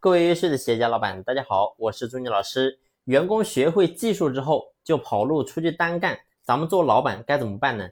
[0.00, 2.78] 各位优秀的企业家老板，大家好，我是朱妮老师。
[3.06, 7.84] 员工学会技术之后就跑路出去单干，咱们做老板该怎么办呢？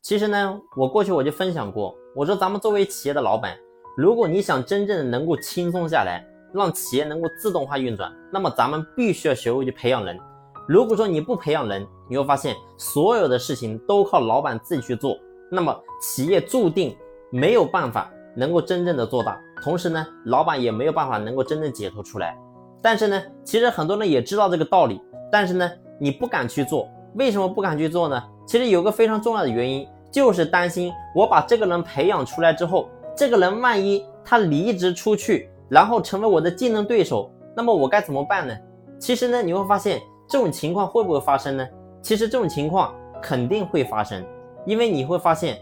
[0.00, 3.58] 其实呢，我过去我就分享过，我说咱们作为企业的老板，
[3.94, 10.18] 如果你想真正的能够轻松下来，让企业能够自动化运转，那么咱们必须要学会去培养人。
[10.66, 15.14] 如果说你不培养人，你会发现所有的事情都靠老板自己去做，
[15.50, 16.96] 那么企业注定
[17.30, 18.10] 没有办法。
[18.36, 22.36] 能够真正的做大，同时呢，老板也没有办法能够真正解脱出来。
[22.82, 26.88] 但是呢，其实很多人也知道这个道理，但是呢，你不敢去做。
[27.14, 28.22] 为什么不敢去做呢？
[28.46, 38.56] 其实有个非常重要的原因，就是担心我把这个人培养出来之后，这个人万一他离职出去，然后成为我的竞争对手，那么我该怎么办呢？
[38.98, 41.68] 其实呢，你会发现这种情况会不会发生呢？
[42.00, 44.24] 其实这种情况肯定会发生，
[44.64, 45.58] 因为你会发现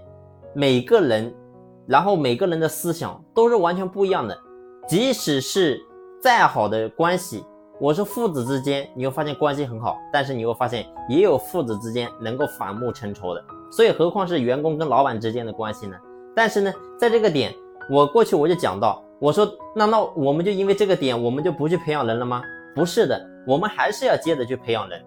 [0.55, 1.34] 每个人。
[1.88, 4.38] 然后每个人的思想都是完全不一样的，
[4.87, 5.80] 即使是
[6.20, 7.42] 再好的关系，
[7.80, 15.97] 我是父子之间，你会发现关系很好，但是你会发现也有父子之间能够反目成仇的，所以何况是员工跟老板之间的关系呢？
[16.36, 17.55] 但是呢，在这个点，
[17.91, 22.42] 我过去我就讲到，我说难道我们就因为这个点，我们就不去培养人了吗？
[22.75, 25.03] 不是的，我们还是要接着去培养人，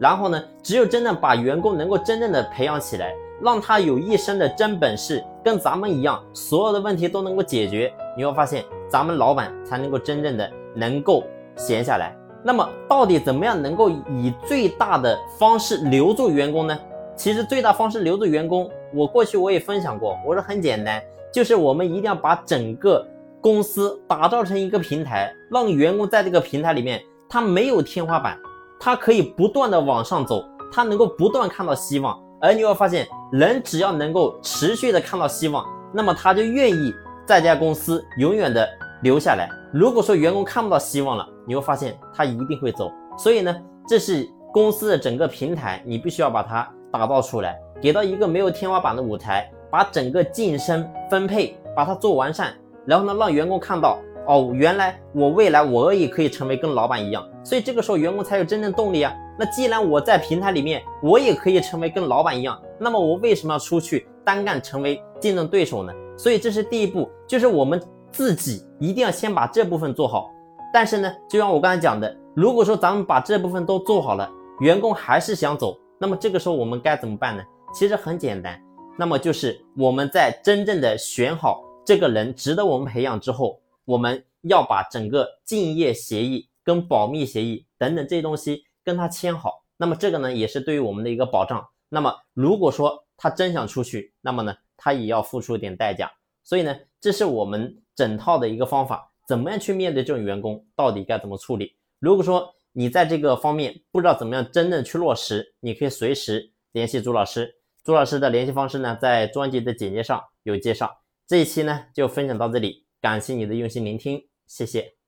[0.00, 3.14] 然后呢，只有真正把员工能够真正的培养起来。
[3.42, 7.92] 让他有一身的真本事，跟咱们一样，所有的问题都能够解决。
[8.16, 11.22] 你会发现，咱们老板才能够真正的能够
[11.54, 12.16] 闲下来。
[12.42, 16.78] 那么，到底怎么样能够以最大的方式留住员工呢？
[17.16, 20.18] 其实，最大方式留住员工，我过去我也分享过。
[20.26, 23.06] 我说很简单，就是我们一定要把整个
[23.40, 28.38] 公司打造成一个平台，让员工在这个平台里面，他没有天花板，
[28.80, 32.18] 他可以不断的往上走，他能够不断看到希望。
[32.40, 36.94] 而你会发现，人只要能够持续的看到希望，那么他就愿意
[37.26, 38.64] 在家公司永远的
[39.02, 39.50] 留下来。
[39.72, 42.92] 如果说员工看不到希望了，你会发现他一定会走。
[43.18, 43.52] 所以呢，
[43.88, 52.54] 这是公司的整个平台，你必须要把它打造出来，给到一个没有天花板的舞台，把整个晋升分配把它做完善，
[52.86, 53.98] 然后呢，让员工看到。
[54.26, 59.12] 哦，原来我未来我也可以成为跟老板一样，所以这个时候员工才有真正动力啊。
[59.38, 65.92] 那既然我在平台里面，我也可以成为跟老板一样，那么我为什么要出去单干成为竞争对手呢？
[66.16, 67.82] 所以这是第一步，就是我们
[68.12, 70.30] 自己一定要先把这部分做好。
[70.72, 74.30] 但是呢，就像我刚才讲的，如果说咱们把这部分都做好了，
[74.60, 77.42] 员工还是想走，那么这个时候我们该怎么办呢？
[77.74, 78.58] 其实很简单，
[78.96, 83.58] 那么就是我们在真正的选好这个人值得我们培养之后。
[83.84, 91.66] 我们要把整个竞业协议跟保密协议等等这些东西跟他签好，那么这个呢也是对于我们的一个保障。
[91.88, 96.10] 那么如果说他真想出去，那么呢他也要付出一点代价。
[96.42, 101.76] 所以呢，这是我们整套的一个方法，怎么样去面对这种员工，到底该怎么处理？
[102.00, 107.56] 如果说你在这个方面不知道怎么样真正去落实，你可以随时联系朱老师。
[107.82, 111.00] 朱老师的联系方式呢，在专辑的简介上有介绍。
[111.26, 112.83] 这一期呢就分享到这里。
[113.04, 115.03] 感谢你的用心聆听，谢谢。